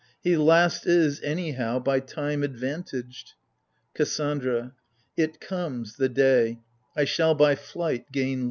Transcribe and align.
He 0.19 0.35
last 0.35 0.87
is, 0.87 1.21
anyhow, 1.21 1.77
by 1.77 1.99
time 1.99 2.41
advantaged. 2.41 3.33
KASSANDRA. 3.93 4.71
It 5.15 5.39
comes, 5.39 5.95
the 5.97 6.09
day: 6.09 6.59
I 6.97 7.03
shall 7.05 7.35
by 7.35 7.53
flight 7.53 8.11
gain 8.11 8.39
little. 8.39 8.39